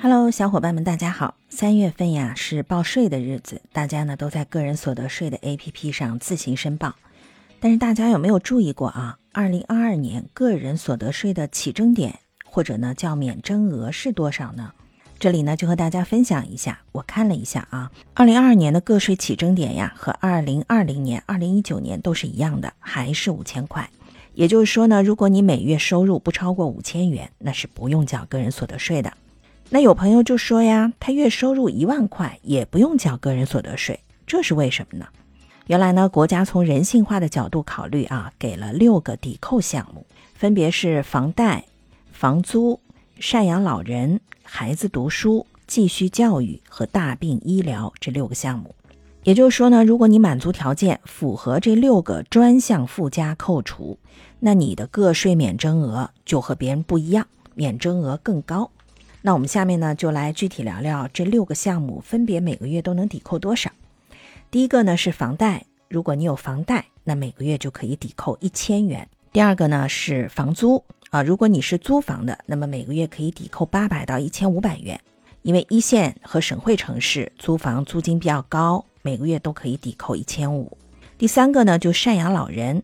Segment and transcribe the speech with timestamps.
[0.00, 1.34] Hello，小伙伴们，大家好！
[1.48, 6.94] 三月份呀是报税的日子，大家呢都在个人所得税的 APP 上自行申报。
[7.58, 9.18] 但是大家有没有注意过啊？
[9.32, 14.72] 二零二二年个人所得税的起征点或者呢叫免征额是多少呢？
[15.18, 23.90] 这里呢就和大家分享一下，我看了一下啊，二零二二年的个税起征点呀和二零二零年、二零一九年都是一样的，还是五千块。
[24.34, 29.12] 也就是说呢，如果你每月收入不超过五千元，那是不用缴个人所得税的。
[29.70, 35.06] 那有朋友就说呀，他月收入一万块也不用缴个人所得税，这是为什么呢？
[35.66, 41.66] 原来呢，国家从人性化的角度考虑啊，给了六个抵扣项目，分别是房贷、
[42.10, 42.80] 房租、
[43.20, 48.74] 赡养老人、孩子读书、继续教育和大病医疗这六个项目。
[49.24, 53.98] 也就是说呢，如果你满足条件，符合这六个专项附加扣除，
[54.40, 58.70] 那你的个税免征额就和别人不一样，免征额更高。
[59.22, 63.70] 那我们下面呢，就来具体聊聊这六个项目分别每个月都能抵扣多少。
[64.50, 69.08] 第一个呢是房贷，如果你有房贷，那每个月就可以抵扣一千元。
[69.32, 74.98] 第二个呢是房租啊，如果你是租房的，那么每个月可以抵扣八百到一千五百元。
[75.42, 80.76] 因为一线和省会城市租房租金比较高，每个月都可以抵扣一千五。
[81.16, 82.82] 第三个呢就赡养老人，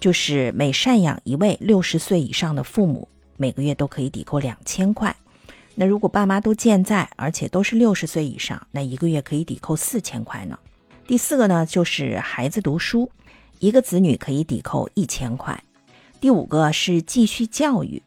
[0.00, 5.14] 就是每赡养一位六十岁以上的父母，每个月都可以抵扣两千块。
[5.74, 10.58] 那如果爸妈都健在，而且都是六十岁以上，那一个月可以抵扣四千块呢。
[11.06, 13.10] 第四个呢，就是孩子读书，
[13.58, 15.62] 一个子女可以抵扣一千块。
[16.20, 18.02] 第五个是继续教育，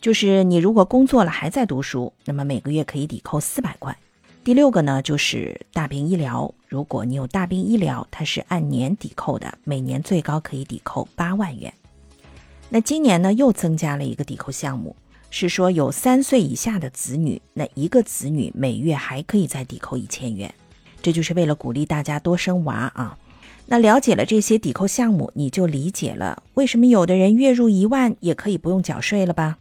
[0.00, 3.96] 就是你如果工作了还在读书，那么每个月可以抵扣四百块。
[4.42, 11.70] 第六个呢，就是大病医疗，如果你有大病医疗，它是按年抵扣的，每年最高可以抵扣八万元。
[12.70, 14.96] 那今年呢，又增加了一个抵扣项目。
[15.30, 20.52] 是说有三岁以下的子女，那一个子女每月还可以再抵扣一千元，
[21.00, 23.16] 这就是为了鼓励大家多生娃啊。
[23.66, 29.58] 那了解了这些抵扣项目，你就理解了为什么有的人月入一万也可以不用缴税了吧？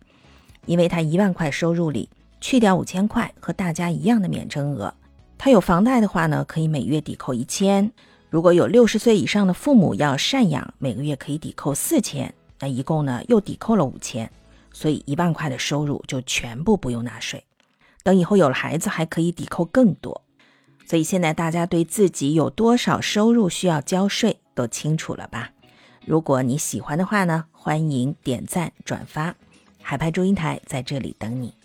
[0.65, 2.09] 因为他一万块收入里
[2.41, 4.91] 去掉五千块，和大家一样的免征额。
[5.37, 7.87] 他有房贷的话呢，可以每月抵扣一千；
[8.29, 14.29] 如果有六十岁以上的父母要赡养，每个月可以抵扣四千，那一共呢又抵扣了五千。
[14.71, 17.45] 所以一万块的收入就全部不用纳税，
[18.03, 20.23] 等以后有了孩子还可以抵扣更多。
[20.85, 25.51] 所以现在大家对自己有多少收入需要交税都清楚了吧？
[26.05, 29.35] 如果你喜欢的话呢，欢迎点赞转发，
[29.81, 31.58] 海派祝英台在这里等你。